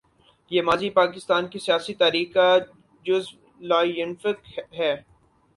[0.51, 2.47] یہ ماضی پاکستان کی سیاسی تاریخ کا
[3.05, 4.93] جزو لا ینفک ہے۔